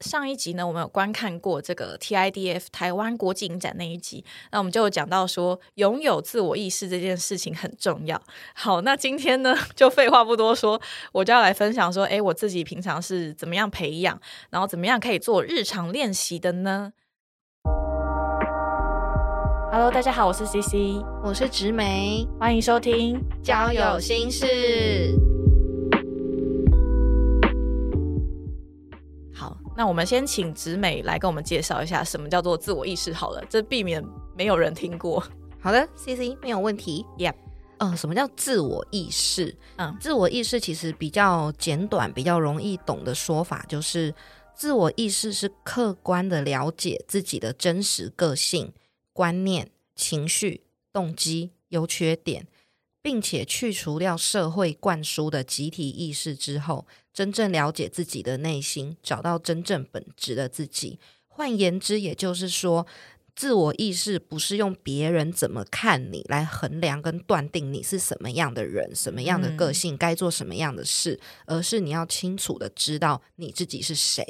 [0.00, 4.22] 上一集呢，我们有观看过这个 TIDF 台湾国际影展那一集，
[4.52, 8.20] 那我们就有讲到说，拥有自我意识这件事情很重要。
[8.54, 10.78] 好，那今天呢， 就废话不多说，
[11.12, 14.20] 我就要来分享说，诶，我自己平常是怎么样培养，
[14.50, 16.92] 然后怎么样可以做日常练习的呢
[19.72, 25.35] ？Hello，大家好，我是 CC，我是植梅，欢迎收听交友心事。
[29.76, 34.02] 那我们先请直美来跟我们介绍一下什么叫做自我意识好了，这避免
[34.34, 35.22] 没有人听过。
[35.60, 37.04] 好的，C C 没有问题。
[37.18, 37.34] Yeah，
[37.78, 39.54] 嗯，什么叫自我意识？
[39.76, 44.14] 嗯，自我意识其实比较简短、比较容易懂的说法就是，
[44.54, 48.72] 自我意识是客观的了解自己的真实个性、
[49.12, 52.46] 观念、情绪、动机、优缺点。
[53.02, 56.84] 并且去除掉社会灌输的集体意识之后，
[57.16, 60.98] 真正了解自己的内心，找到真正本质的自己。
[61.26, 62.86] 换言之，也就是说，
[63.34, 74.22] 自我意识不是用别人怎么看你来衡量跟断定你是什么样的人、什么样的个性、该做什么样的事，而是你要清楚的知道你自己是谁。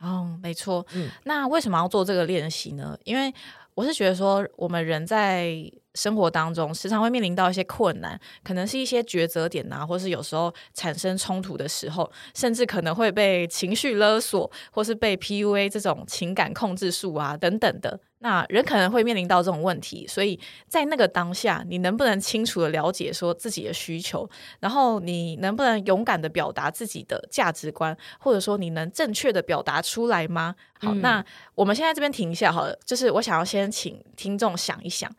[0.00, 0.86] 哦，没错。
[0.94, 2.98] 嗯，那为什么要做这个练习呢？
[3.04, 3.30] 因为
[3.74, 18.00] 我是觉得说，我们人在生活当中时常会面临到一些困难，可能是一些抉择点呐，或是有时候产生冲突的时候，甚至可能会被情绪勒索，或是被 PUA 这种情感控制术啊等等的。
[18.18, 30.54] 那人可能会面临到这种问题，所以在那个当下，你能不能清楚的了解说自己的需求，然后你能不能勇敢的表达自己的价值观，或者说你能正确的表达出来吗？
[30.78, 31.24] 好，那
[31.56, 35.10] 我们现在这边停一下好了，就是我想要先请听众想一想，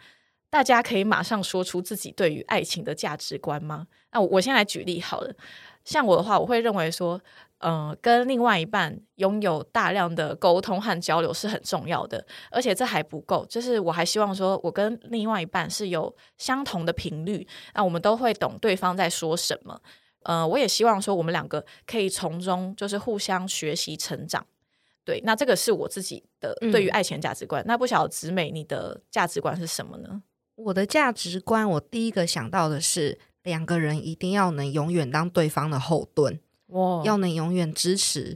[0.53, 3.87] 大家可以马上说出自己对于爱情的价值观吗？
[4.11, 5.33] 那我先来举例好了，
[5.83, 7.19] 像我的话，我会认为说。
[7.65, 19.80] 嗯，跟另外一半拥有大量的沟通和交流是很重要的，而且这还不够，就是我还希望说，我跟另外一半是有相同的频率，那我们都会懂对方在说什么。
[20.23, 24.45] 呃，我也希望说，我们两个可以从中就是互相学习成长。
[25.05, 27.63] 对，那这个是我自己的对于爱情价值观。
[27.65, 30.21] 那不晓得子美，你的价值观是什么呢？
[30.55, 36.39] 我的价值观，我第一个想到的是，两个人一定要能永远当对方的后盾。
[37.05, 38.36] 要能永远支持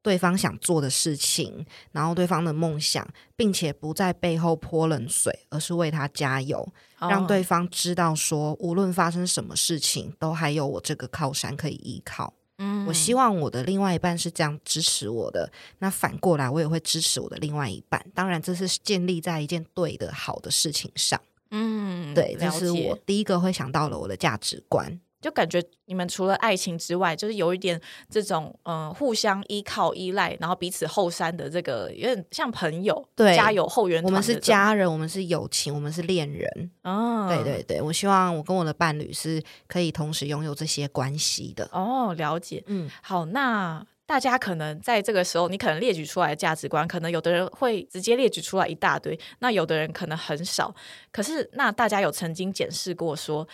[0.00, 6.66] 对方想做的事情，然后对方的梦想，并且不在背后泼冷水，而是为他加油，
[6.98, 12.32] 让对方知道说，无论发生什么事情，都还有我这个靠山可以依靠。
[12.56, 18.02] 嗯，我希望我的另外一半是这样支持我的，那反过来我也会支持我的另外一半。
[18.14, 21.20] 当然，这是建立在一件对的、好的事情上。
[21.56, 25.00] 嗯，对，这是我第一个会想到了我的价值观。
[25.20, 34.04] 就感觉你们除了爱情之外，就是有一点这种嗯互相依靠、依赖，然后彼此后山的这个，有点像朋友，对，家有后援。
[34.04, 36.70] 我们是家人，我们是友情，我们是恋人。
[36.82, 41.66] 哦，对对对，我希望我跟我的伴侣是可以同时拥有这些关系的。
[41.72, 42.62] 哦，了解。
[42.66, 50.74] 嗯，好，那大家可能在这个时候，你可能列举出来的价值观，可能有的人会直接列举出来一大堆，那有的人可能很少。
[51.10, 53.46] 可是，那大家有曾经检视过说？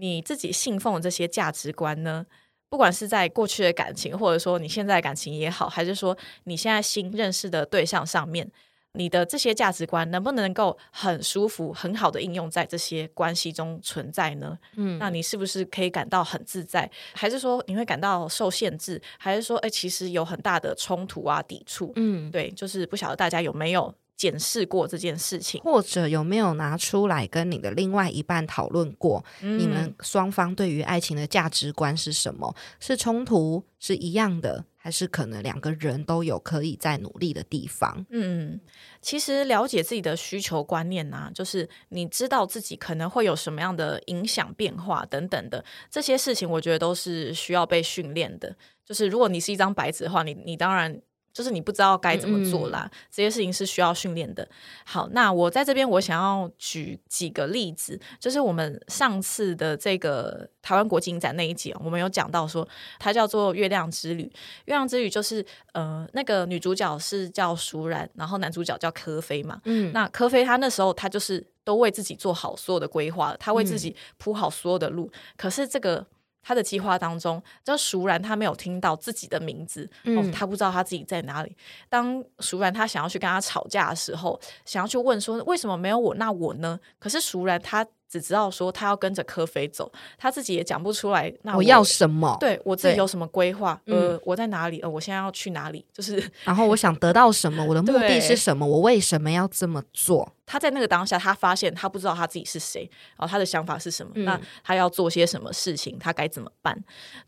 [0.00, 2.24] 你自己信奉这些价值观呢？
[2.68, 8.48] 不管是在过去的感情，或者说你现在感情也好，还是说你现在新认识的对象上面，
[8.92, 14.58] 你的这些价值观能不能够很舒服、很好的应用在这些关系中存在呢？
[14.76, 16.90] 嗯，那你是不是可以感到很自在？
[17.12, 19.00] 还是说你会感到受限制？
[19.18, 21.92] 还是说，哎，其实有很大的冲突啊、抵触？
[21.96, 23.94] 嗯，对，就是不晓得大家有没有。
[24.18, 29.24] 检视过这件事情，或者有没有拿出来跟你的另外一半讨论过？
[29.40, 32.52] 你们双方对于爱情的价值观是什么？
[32.80, 38.06] 是冲突是一样的，还是可能两个人都有可以在努力的地方？
[38.08, 38.58] 嗯，
[39.02, 48.56] 其实了解自己的需求观念呢，就是你知道自己可能会有什么样的影响变化等等的这些事情，我觉得都是需要被训练的。
[48.82, 50.98] 就是如果你是一张白纸的话，你你当然。
[51.38, 54.48] 就是你不知道该怎么做啦，这些事情是需要训练的。
[54.84, 62.66] 好，那我在这边我想要举几个例子，就是我们上次的这个台湾国际影展那一集，我们有讲到说，
[62.98, 64.24] 它叫做《月亮之旅》。
[64.64, 69.60] 月亮之旅就是呃，那个女主角是叫舒然，然后男主角叫柯飞嘛。
[69.62, 76.04] 嗯，那柯飞他那时候他就是都为自己做好所有的规划，他为自己铺好所有的路，可是这个。
[76.48, 81.54] 他的计划当中，就熟然他没有听到自己的名字，哦，他不知道他自己在哪里。
[81.90, 86.80] 当熟然他想要去跟他吵架的时候，想要去问说为什么没有我，那我呢？
[86.98, 91.32] 可是熟然他只知道说他要跟着科菲走，他自己也讲不出来。
[91.42, 92.36] 那我要什么？
[92.40, 93.80] 对我自己有什么规划？
[93.86, 94.80] 呃，我在哪里？
[94.80, 95.84] 呃，我现在要去哪里？
[95.92, 97.64] 就是，然后我想得到什么？
[97.64, 98.66] 我的目的是什么？
[98.66, 100.32] 我为什么要这么做？
[100.46, 104.12] 他在那个当下，他发现他不知道他自己是谁，然后他的想法是什么？
[104.16, 105.98] 那他要做些什么事情？
[105.98, 106.82] 他该怎么办？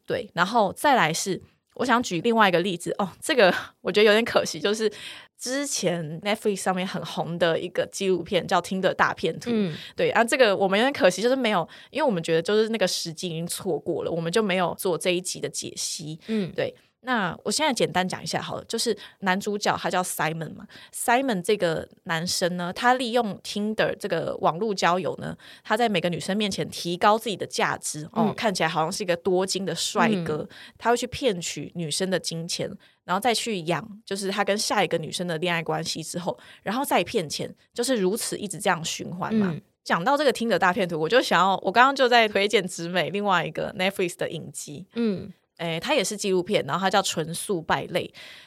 [0.07, 1.43] 对，然后再来是。
[1.81, 4.91] 我想举另外一个例子哦，这个我觉得有点可惜，就是
[5.39, 9.51] 之前 Netflix 上面很红的一个纪录片叫《听的大片图》。
[9.55, 16.21] 嗯，对啊，这个我们有点可惜，就是没有，因为我们觉得就是那个时机已经错过了，我们就没有做这一集的解析。
[16.27, 16.75] 嗯，对。
[17.03, 32.71] 那我现在简单讲一下好了，就是男主角他叫 Simon 嘛，Simon 这个男生呢，他利用 Tinder 这个网络交友呢，他在每个女生面前提高自己的价值哦，看起来好像是一个多金的帅哥，他会去骗取女生的金钱，
[33.05, 39.57] 然后再去养，就是他跟下一个女生的恋爱关系之后，然后再骗钱，就是如此一直这样循环嘛。
[39.83, 45.33] 讲到这个听的大片图，我就想要，我刚刚就在推荐直美另外一个 Netflix 的影集，嗯。
[45.61, 48.05] 诶，它也是纪录片，然后它叫《纯素败类》。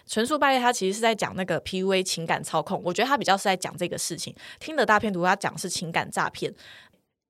[0.12, 4.34] 《纯素败类》它其实是在讲那个 PUA 情感操控，我觉得它比较是在讲这个事情。
[4.60, 6.52] 听的大片图，它讲是情感诈骗。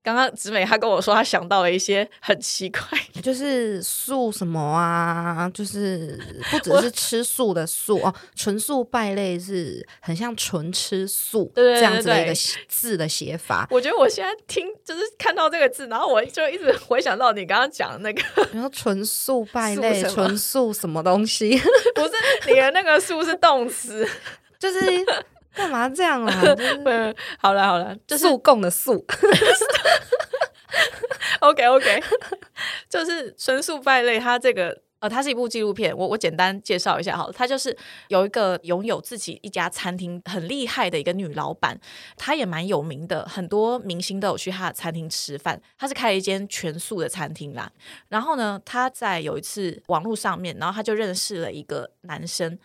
[0.04, 2.82] 刚刚子美她跟我说，她想到了一些很奇怪，
[3.22, 6.20] 就是素什么啊，就是
[6.52, 12.34] 不只是吃素的素哦，纯素败类是很像纯吃素这样子的一个
[12.68, 13.66] 字的写法。
[13.72, 18.22] 我觉得我现在听就是看到这个字，然后我就一直回想到你刚刚讲的那个，
[18.54, 21.58] 然后纯素败类，纯素什么东西？
[21.96, 22.12] 不是
[22.48, 24.06] 你的那个素是动词，
[24.60, 24.80] 就是。
[25.56, 26.34] 干嘛这样啊？
[27.40, 29.06] 好了好了，就是素供的素。
[31.42, 32.04] OK OK，
[32.90, 34.18] 就是纯素败类。
[34.20, 35.96] 它这个呃，它是一部纪录片。
[35.96, 37.34] 我我简单介绍一下好了。
[37.34, 37.76] 它就是
[38.08, 41.78] 有一个拥有自己一家餐厅很厉害的一个女老板，
[42.16, 45.62] 她也蛮有名的，很多明星都有去她的餐厅吃饭。
[45.78, 47.70] 她是开了一间全素的餐厅啦。
[48.08, 52.58] 然后呢，她在有一次网络上面，然后她就认识了一个男生。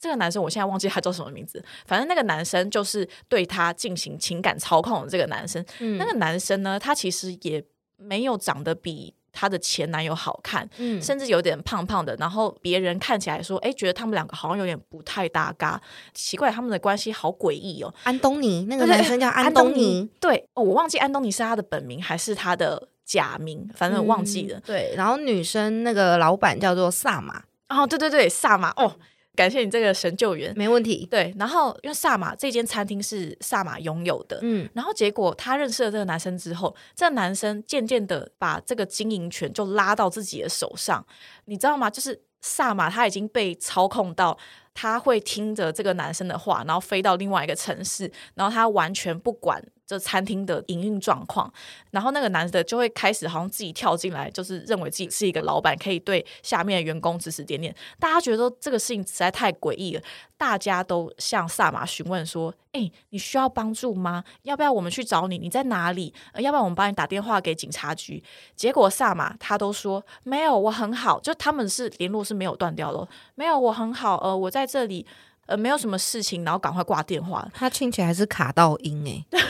[0.00, 5.62] 这个男生我现在忘记他叫什么名字，反正那个男生就是对他进行情感操控的这个男生。
[5.98, 7.62] 那个男生呢，他其实也
[7.98, 12.16] 没有长得比他的前男友好看，嗯，甚至有点胖胖的。
[12.16, 15.78] 然后别人看起来说，哎，觉得他们两个好像有点不太搭嘎，
[16.14, 17.94] 奇怪，他们的关系好诡异哦。
[18.04, 24.58] 安东尼，那个男生叫 安东尼，对，哦，我忘记安东尼是他的本名还是他的假名，反正我忘记了。
[24.60, 28.96] 对，然后女生那个老板叫做萨玛，哦，对对对，萨玛，哦。
[29.40, 31.08] 感谢你这个神救援，没问题。
[31.10, 41.02] 对，然后因为萨马这间餐厅是萨马拥有的，嗯，然后结果他认识了这个男生之后，这个男生渐渐的把这个经营权就拉到自己的手上，
[41.46, 41.88] 你知道吗？
[41.88, 44.36] 就是萨马他已经被操控到，
[44.74, 49.62] 他会听着这个男生的话，然后飞到另外一个城市，然后他完全不管。
[49.90, 51.52] 这餐厅的营运状况，
[51.90, 57.74] 然后那个男的就会开始好像自己跳进来，就是认为自己是一个老板，可以对下面的员工指指点点。
[57.98, 60.02] 大家觉得这个事情实在太诡异了，
[60.38, 64.22] 大家都向萨马询问说：“哎，你需要帮助吗？
[64.42, 65.38] 要不要我们去找你？
[65.38, 66.14] 你在哪里？
[66.36, 68.22] 要不要我们帮你打电话给警察局？”
[68.54, 74.18] 结果萨马他都说：“没有，我很好。”就他们是联络是没有断掉的，没有，我很好。
[74.18, 75.06] 呃，我在这里。
[75.46, 77.44] 呃，没有什么事情，然后赶快挂电话。
[77.52, 79.40] 他听起来是卡到音哎，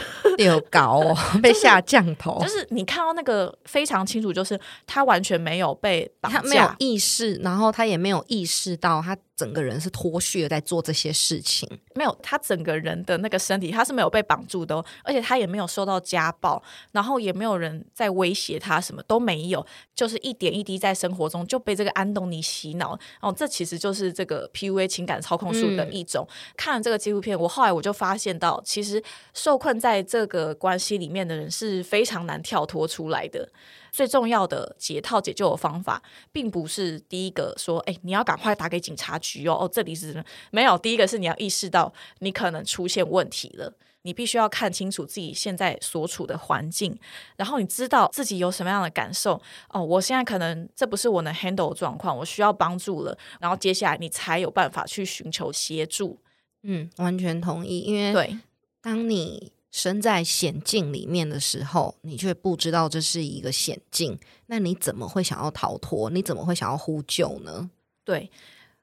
[0.42, 2.38] 有搞哦， 被下降头。
[2.40, 9.14] 就是你看到那个非常清楚，就是他完全没有被绑架，没有意识，然后他也没有意识到他。
[9.40, 11.66] 整个人是脱序的，在做这些事情。
[11.94, 16.62] 没有，他整个人的那个身体，他是没有被绑住的，哦而且他也没有受到家暴，
[16.92, 22.98] 然后也没有人在威胁他，什么都没有，就是一点一滴在生活中就被这个安东尼洗脑。
[23.22, 26.28] 哦，这其实就是这个 PUA 情感操控术的一种。
[26.56, 33.48] 看了这个纪录片，我后来我就发现到，其实受困在这个关系里面的人是非常难跳脱出来的。
[33.90, 40.78] 最重要的解套解救的方法，并不是第一个说，哎，你要赶快打给警察局哦，哦，这里是没有。
[40.78, 46.98] 第一个是你要意识到你可能出现问题了，你必须要看清楚自己现在所处的环境，
[47.36, 49.40] 然后你知道自己有什么样的感受。
[49.68, 53.16] 哦，我现在可能这不是我能 handle 的状况，我需要帮助了。
[53.40, 56.18] 然后接下来你才有办法去寻求协助。
[56.62, 58.38] 嗯，完全同意，因为对，
[58.80, 59.52] 当你。
[59.70, 66.10] 身在险境里面的时候，你却不知道这是一个险境，那你怎么会想要逃脱？
[66.10, 67.70] 你怎么会想要呼救呢？
[68.04, 68.30] 对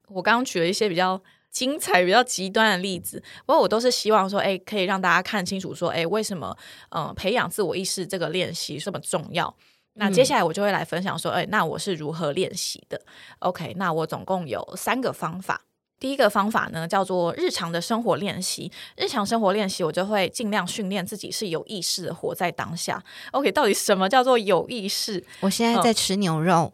[0.08, 6.56] 我刚刚举了一些比较精彩、比较极端的例子，不过我都是希望说，哎，可以让大家看清楚，说，哎，为什么，
[6.91, 9.53] 嗯，培养自我意识这个练习这么重要？
[10.00, 13.01] 那接下来我就会来分享说，哎，那我是如何练习的
[13.39, 15.63] ？OK，那我总共有三个方法。
[16.00, 18.72] 第一个方法呢，叫做日常的生活练习。
[18.96, 23.04] 日常生活练习，我就会尽量训练自己是有意识的活在当下。
[23.32, 25.24] OK，到底什么叫做有意识？
[25.39, 26.74] 我现在在吃牛肉。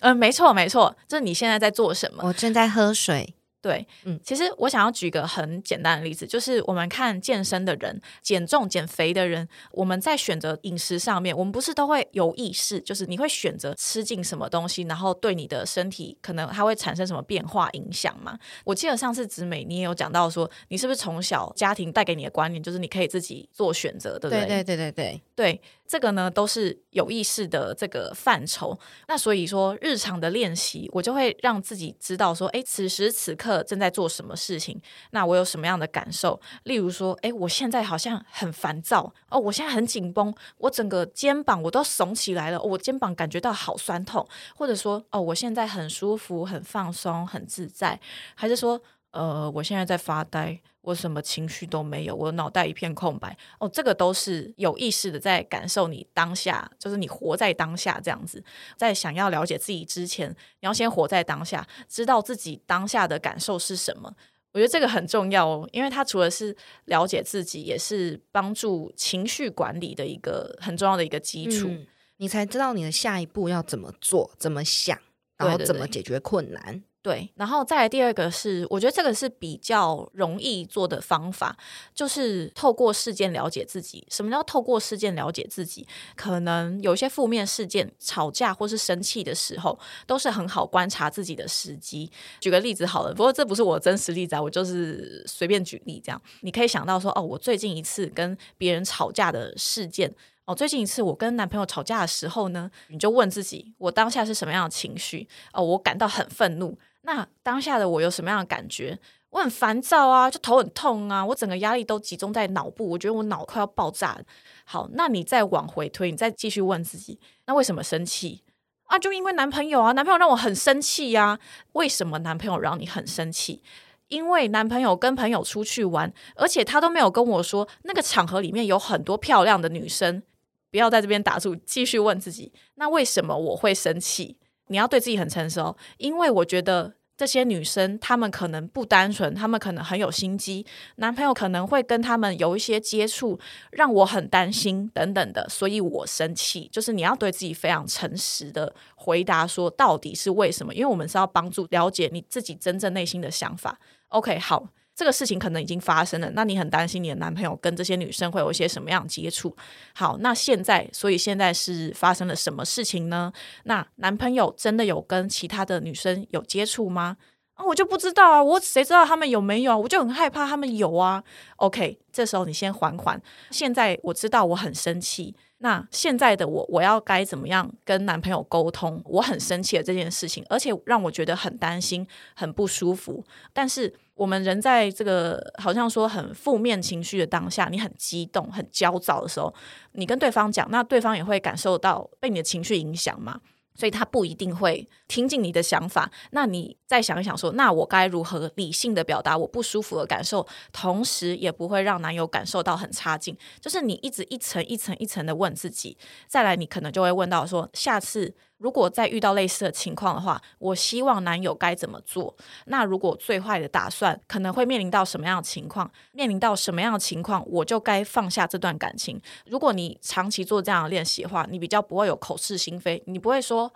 [0.00, 2.24] 嗯，没错，没错，这是你现在在做什么？
[2.26, 3.34] 我正在喝水。
[3.62, 18.36] 对，嗯，其实我想要举个很简单的例子，就是我们看健身的人、减重、减肥的人，我们在选择饮食上面，我们不是都会有意识，就是你会选择吃进什么东西，然后对你的身体可能它会产生什么变化影响吗？
[18.64, 24.40] 我记得上次子美你也有讲到说，你是不是从小家庭带给你的观念，就是你可以自己做选择，对不对？
[24.40, 25.60] 对对对对对对。
[25.84, 28.78] 这个呢都是有意识的这个范畴，
[29.08, 34.80] 那所以说日常的练习，我就会让自己知道说，哎，此时此刻正在做什么事情，
[35.10, 36.40] 那我有什么样的感受？
[36.62, 47.98] 例如说，哎，我现在好像很烦躁哦，我现在很紧绷，我整个肩膀我都耸起来了，我肩膀感觉到好酸痛，或者说，哦，我现在很舒服、很放松、很自在，
[48.36, 48.80] 还是说，
[49.10, 50.60] 呃，我现在在发呆。
[50.82, 53.36] 我什么情绪都没有，我脑袋一片空白。
[53.58, 58.42] 哦，这个都是有意识的在感受你当下，就是你活在当下这样子。
[58.76, 60.28] 在想要了解自己之前，
[60.60, 64.14] 你要先活在当下，知道自己当下的感受是什么。
[64.52, 71.70] 我觉得这个很重要哦，因为它除了是了解自己，也是帮助情绪管理的一个很重要的一个基础。
[72.18, 74.98] 你才知道你的下一步要怎么做，怎么想，
[75.38, 76.62] 然后怎么解决困难。
[76.62, 81.56] 对，对然后再来第二个是，我觉得这个是比较容易做的方法，
[81.92, 84.06] 就是透过事件了解自己。
[84.08, 85.84] 什么叫透过事件了解自己？
[86.14, 92.08] 可能有一些负面事件，吵架或是生气的时候，都是很好观察自己的时机。
[92.38, 96.22] 举个例子好了，不过这不是我真实例子啊，我就是随便举例这样。
[96.42, 105.26] 你可以想到说，哦，我最近一次跟别人吵架的事件，哦，最近一次我跟男朋友吵架的时候呢，你就问自己，我当下是什么样的情绪？
[105.52, 106.78] 哦，我感到很愤怒。
[107.02, 108.98] 那当下的我有什么样的感觉？
[109.30, 114.20] 我很烦躁啊，就头很痛啊，我整个压力都集中在脑部，我觉得我脑快要爆炸。
[114.64, 118.42] 好，那你再往回推，你再继续问自己，那为什么生气
[118.84, 118.98] 啊？
[118.98, 121.38] 就因为男朋友啊，男朋友让我很生气呀。
[121.72, 123.62] 为什么男朋友让你很生气？
[124.08, 130.22] 因为男朋友跟朋友出去玩，而且他都没有跟我说，那个场合里面有很多漂亮的女生。
[130.70, 134.36] 不要在这边打住，继续问自己，那为什么我会生气？
[134.68, 140.64] 你要对自己很诚实哦，因为我觉得这些女生她们可能不单纯，她们可能很有心机，
[140.96, 143.38] 男朋友可能会跟他们有一些接触，
[143.72, 146.68] 让我很担心等等的，所以我生气。
[146.72, 150.74] 就是你要对自己非常诚实的回答，说到底是为什么？
[150.74, 153.78] 因为我们是要帮助了解你自己真正内心的想法。
[154.08, 154.68] OK，好。
[154.94, 159.56] 这个事情可能已经发生了，那你很担心你的男朋友跟这些女生会有一些什么样接触？
[159.94, 163.32] 好，那现在，所以现在是发生了什么事情呢？
[163.64, 167.16] 那男朋友真的有跟其他的女生有接触吗？
[167.54, 169.78] 啊，我就不知道啊，我谁知道他们有没有？
[169.78, 171.22] 我就很害怕他们有啊。
[171.56, 173.20] OK，这时候你先缓缓。
[173.50, 175.34] 现在我知道我很生气。
[175.58, 179.00] 那现在的我，我要该怎么样跟男朋友沟通？
[179.04, 183.24] 我很生气的这件事情，而且让我觉得很担心、很不舒服。
[183.52, 189.52] 但是我们人在这个好像说很负面情绪的当下，你很激动、很焦躁的时候，
[189.94, 193.40] 你跟对方讲，那对方也会感受到被你的情绪影响嘛？
[193.74, 196.08] 所以他不一定会听进你的想法。
[196.30, 203.36] 那你再想一想，说那我该如何理性的表达我不舒服的感受，同时也不会让男友感受到很差劲？
[203.60, 205.98] 就是你一直一层一层一层的问自己，
[206.28, 208.36] 再来你可能就会问到说，下次。
[208.62, 212.32] 如果再遇到类似的情况的话，我希望男友该怎么做？
[212.66, 215.90] 那如果最坏的打算可能会面临到什么样的情况？
[216.12, 219.20] 面临到什么样的情况，我就该放下这段感情。
[219.46, 223.72] 如果你长期做这样的练习的话，你比较不会有口是心非，你不会说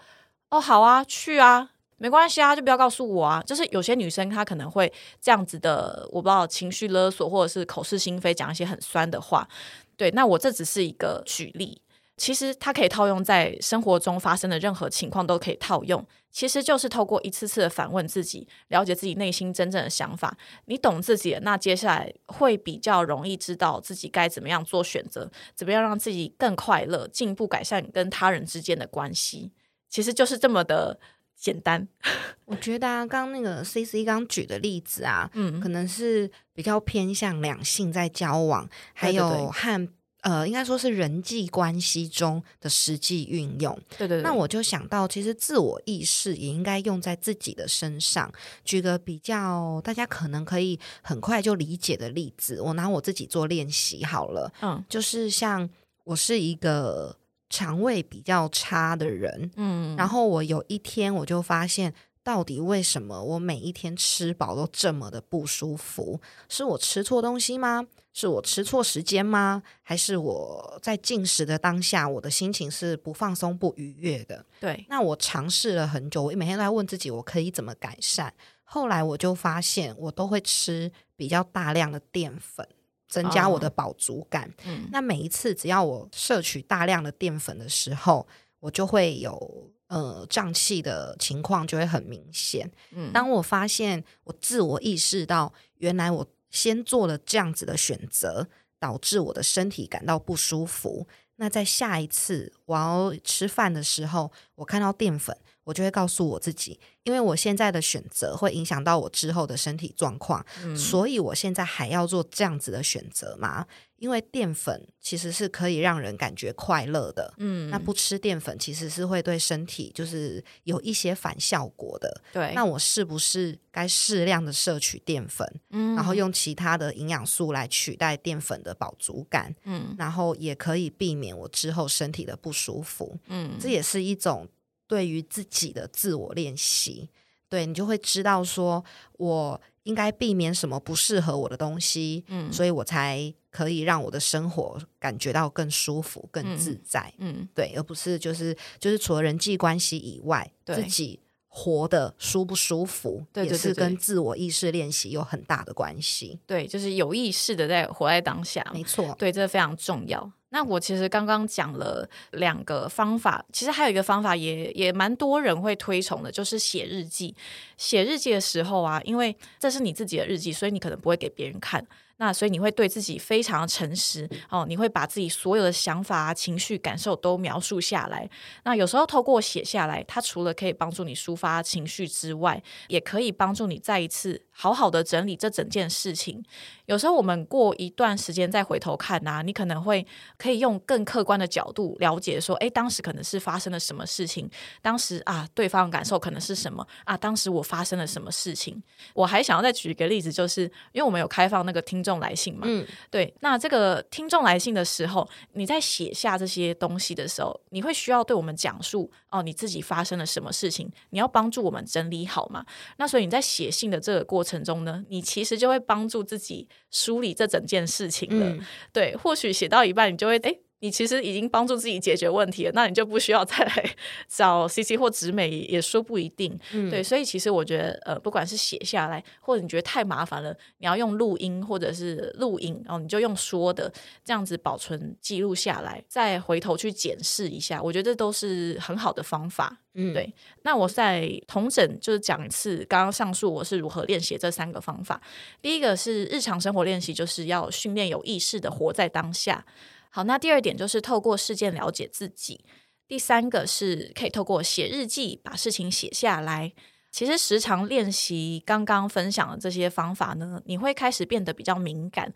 [0.50, 3.42] 哦好啊去啊没关系啊就不要告诉我啊。
[3.44, 9.48] 就是有些女生她可能会这样子的，我不知道情绪勒索或者是口是心非，讲一些很酸的话。
[9.96, 11.80] 对，那我这只是一个举例。
[12.16, 20.34] 其实它可以套用在生活中发生的任何情况都可以套用，其实就是透过一次次的反问自己，了解自己内心真正的想法。
[20.64, 29.52] 你懂自己，那接下来会比较容易知道自己该怎么样做选择，怎么样让自己更快乐，进一步改善跟他人之间的关系。
[29.90, 30.98] 其实就是这么的
[31.36, 31.86] 简单。
[32.46, 39.88] 我觉得啊，刚那个 C C 刚举的例子啊，嗯，可能是比较偏向两性在交往，还有和。
[40.26, 43.72] 呃，应该说是人际关系中的实际运用。
[43.96, 44.22] 对对对。
[44.22, 48.28] 那我就想到，其实自我意识也应该用在自己的身上。
[48.64, 54.52] 举个比较大家可能可以很快就理解的例子，我拿我自己做练习好了。
[54.62, 55.70] 嗯，就是像
[56.02, 57.16] 我是一个
[57.48, 61.94] 肠胃比较差的人，嗯，然后我有一天我就发现。
[62.26, 66.20] 到底为什么我每一天吃饱都这么的不舒服？
[66.48, 67.86] 是我吃错东西吗？
[68.12, 69.62] 是我吃错时间吗？
[69.80, 74.44] 还是我在进食的当下，我的心情是不放松、不愉悦的？
[74.58, 78.34] 对，那我尝试了很久，我每天都在问自己，我可以怎么改善？
[78.64, 82.68] 后来我就发现，我都会吃比较大量的淀粉，
[83.06, 84.52] 增加我的饱足感。
[84.64, 88.26] 嗯，那每一次只要我摄取大量的淀粉的时候，
[88.58, 89.70] 我就会有。
[89.88, 92.70] 呃，胀气的情况就会很明显。
[92.90, 98.48] 嗯，当我发现我自我意识到，原来我先做了这样子的选择，
[98.80, 101.06] 导致我的身体感到不舒服。
[101.36, 105.36] 那在下一次我要吃饭的时候，我看到淀粉。
[105.66, 110.46] 我就会告诉我自己，因为我现在的选择会影响到我之后的身体状况，
[110.76, 113.66] 所以我现在还要做这样子的选择吗？
[113.96, 122.52] 因为淀粉其实是可以让人感觉快乐的，嗯，那不吃淀粉其实是会对身体就是有一些反效果的，对。
[122.54, 134.46] 那我是不是该适量的摄取淀粉，嗯，然后用其他的营养素来取代淀粉的饱足感，嗯，然后也可以避免我之后身体的不舒服，嗯，这也是一种。
[134.86, 137.08] 对于自己的自我练习，
[137.48, 156.38] 对你就会知道说，我应该避免什么不适合我的东西，嗯，所以我才可以让我的生活感觉到更舒服、更自在，嗯，对，而不是就是就是除了人际关系以外，自己活的舒不舒服，也是跟自我意识练习有很大的关系。
[156.46, 160.30] 对，就是有意识的在活在当下，没错，对，这非常重要。
[160.50, 167.34] 那我其实刚刚讲了两个方法，其实还有一个方法也也蛮多人会推崇的，就是写日记。
[167.76, 171.84] 写日记的时候啊，因为这是你自己的日记，所以你可能不会给别人看。
[172.18, 178.26] 那所以你会对自己非常诚实哦，你会把自己所有的想法啊、情绪、感受都描述下来。
[178.64, 186.42] 那有时候透过写下来，它除了可以帮助你抒发情绪之外，也可以帮助你再一次好好的整理这整件事情。
[186.86, 190.06] 有时候我们过一段时间再回头看呐，你可能会
[190.38, 194.48] 可以用更客观的角度了解说，哎，当时可能是发生了什么事情？
[194.80, 197.14] 当时啊，对方的感受可能是什么啊？
[197.14, 198.82] 当时我发生了什么事情？
[199.12, 202.05] 我还想要再举一个例子，就是因为我们有开放那个听。
[202.06, 212.64] 众来信嘛，嗯，对，那这个听众来信的时候，你在写下这些东西的时候，你会需要对我们讲述哦，你自己发生了什么事情，你要帮助我们整理好嘛？
[212.98, 218.64] 那所以你在写信的这个过程中呢，你其实就会帮助自己梳理这整件事情了。
[218.92, 220.56] 对，或许写到一半，你就会哎。
[220.80, 223.94] 你其实已经帮助自己解决问题了，那你就不需要再来
[224.28, 226.58] 找 C C 或直美，也说不一定。
[226.90, 239.78] 对，所以其实我觉得，呃，不管是写下来，或者你觉得太麻烦了，你要用录音或者是录影，然后你就用说的这样子保存记录下来，再回头去检视一下，我觉得都是很好的方法。
[239.94, 240.30] 嗯，对。
[240.62, 245.18] 那我再同整就是讲一次，刚刚上述我是如何练习这三个方法。
[245.62, 249.64] 第一个是日常生活练习，就是要训练有意识的活在当下。
[250.10, 252.64] 好，那第二点就是透过事件了解自己。
[253.08, 256.72] 第三个是可以透过写日记把事情写下来。
[257.12, 262.30] 其实时常练习刚刚分享的这些方法呢，你会开始变得比较敏感，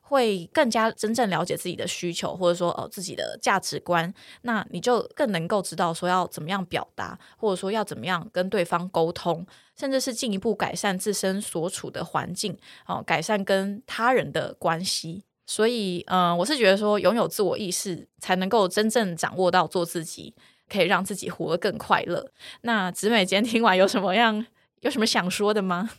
[0.00, 4.12] 会更加真正了解自己的需求，或者说呃自己的价值观。
[4.42, 9.46] 那你就更能够知道说要怎么样表达，或者说要怎么样跟对方沟通，
[9.78, 15.24] 甚至是进一步改善自身所处的环境，哦，改善跟他人的关系。
[15.46, 20.34] 所以，嗯，我是觉得说，拥有自我意识，才能够真正掌握到做自己，
[20.68, 22.30] 可以让自己活得更快乐。
[22.62, 24.46] 那子美今天听完有什么样，
[24.80, 25.90] 有什么想说的吗？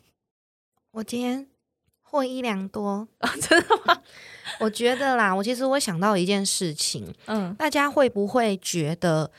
[0.91, 1.47] 我今天
[2.01, 3.29] 获益良多啊！
[3.41, 4.01] 真的吗？
[4.61, 9.29] 我觉得啦，我其实我想到一件事情，嗯，大家会不会觉得，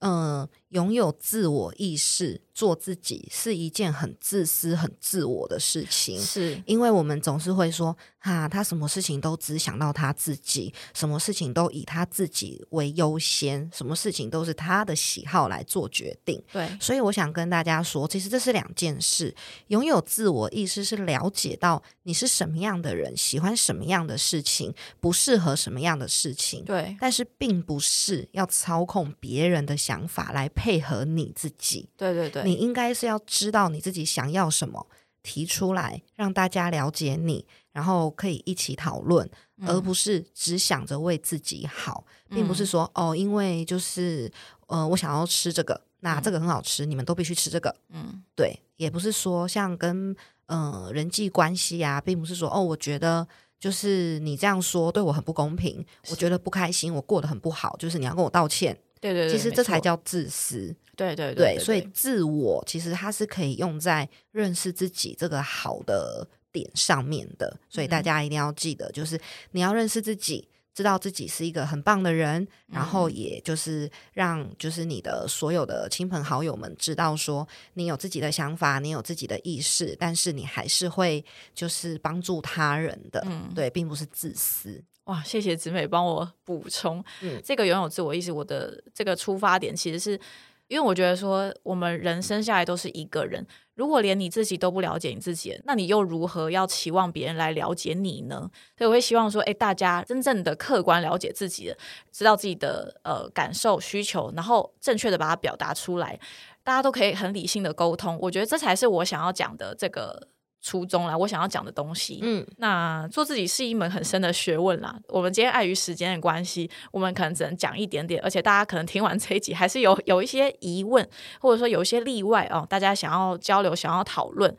[0.00, 2.42] 嗯，拥有自我意识？
[2.54, 16.40] 做自己是一件很自私、很自我的事情，是因为我们总是会说，哈，他什么事情都只想到他自己，什么事情都以他自己为优先，什么事情都是他的喜好来做决定。
[16.52, 19.34] 对，所以我想跟大家说，其实这是两件事。
[19.66, 26.64] 拥有自我意识是了解到你是什么样的人，喜欢什么样的事情，不适合什么样的事情。
[26.64, 31.90] 对，但是并不是要操控别人的想法来配合你自己。
[31.94, 32.42] 对对对。
[32.42, 34.86] 你应该是要知道你自己想要什么，
[35.22, 39.28] 提出来让大家了解你，然后可以一起讨论，
[39.66, 44.32] 而不是只想着为自己好，并不是说哦，因为就是
[44.68, 47.76] 呃，我想要吃这个，那这个很好吃，你们都必须吃这个。
[47.90, 53.28] 嗯，对，也不是说像跟呃人际关系啊，并不是说哦，我觉得
[53.60, 58.78] 就是你这样说对我很不公平，我觉得不开心，我过得很不好，就是你要跟我道歉。
[59.12, 60.74] 对对，其实这才叫自私。
[60.96, 67.56] 对对对，所以自我其实它是可以用在认识自己这个好的点上面的。
[67.68, 70.48] 所以大家一定要记得，就是你要认识自己。
[70.74, 84.82] 知道自己是一个很棒的人，然后也就是让就是你的所有的亲朋好友们知道说你有自己的想法，你有自己的意识，但是你还是会就是帮助他人的，嗯，对，并不是自私。
[85.04, 90.20] 哇，谢谢子美帮我补充，嗯，这个拥有自我意识，我的这个出发点其实是。
[90.66, 98.50] 因为我觉得说，我们人生下来都是一个人，如果连你自己都不了解你自己，那你又如何要期望别人来了解你呢？
[98.78, 101.74] 所以我会希望说，哎，大家真正的客观了解自己，
[102.10, 106.18] 知道自己的呃感受、需求，然后正确的把它表达出来，
[106.64, 108.18] 大家都可以很理性的沟通。
[108.22, 110.28] 我觉得这才是我想要讲的这个。
[110.64, 112.20] 初衷啦，我想要讲的东西。
[112.22, 114.98] 嗯，那做自己是一门很深的学问啦。
[115.08, 121.06] 我们今天碍于时间的关系，我们可能只能讲一点点，而且大家可能听完这一集还是有 有一些疑问，
[121.38, 124.56] 或者说有一些例外哦，大家想要交流、想要讨论。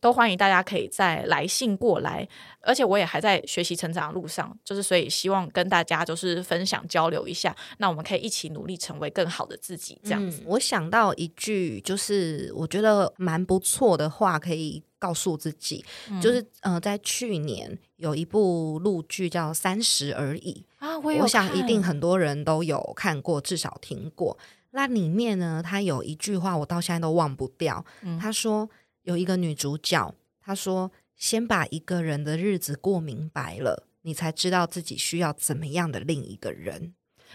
[0.00, 2.28] 都欢迎大家可以再来信过来，
[2.60, 10.00] 而且我也还在学习成长的路上，就是所以希望跟大家就是分享交流一下，那我们可以一起努力成为更好的自己。
[10.02, 15.84] 这样子，我想到一句就是我觉得蛮不错的话，可以告诉自己，
[16.22, 24.38] 就是呃，在去年有一部录剧叫《三十而已》啊，我想一定很多人都有看过，至少听过。
[24.70, 27.84] 那里面呢，他有一句话我到现在都忘不掉，
[28.20, 28.70] 他说。
[29.04, 36.94] 有一个女主角，她说：“先把一个人的日子过明白了，你才知道自己需要怎么样的另一个人。”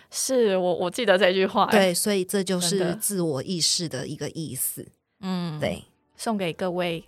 [0.10, 4.88] 是我我记得这句话，对，所以这就是自我意识的一个意思。
[5.20, 5.84] 嗯，对，
[6.16, 7.04] 送给各位。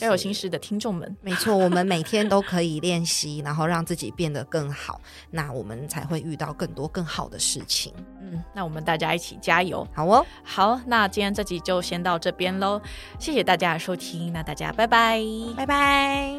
[0.00, 5.00] 要有心事的听众们，没错，我们每天都可以练习，然后让自己变得更好，
[5.30, 7.92] 那我们才会遇到更多更好的事情。
[8.20, 10.24] 嗯，那我们大家一起加油，好哦。
[10.42, 12.80] 好，那今天这集就先到这边喽，
[13.18, 15.20] 谢谢大家的收听，那大家拜拜，
[15.56, 16.34] 拜拜。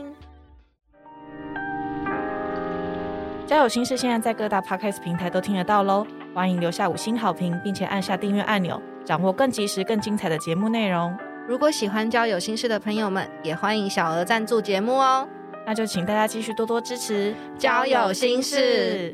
[3.46, 11.16] 交友心事现在在各大 podcast 平台都听得到喽，欢迎留下五星好评，并且按下订阅按钮，掌握更及时、更精彩的节目内容。
[11.46, 15.28] 如果喜欢交友心事的朋友们，也欢迎小额赞助节目哦。
[15.66, 19.12] 那就请大家继续多多支持交友心事。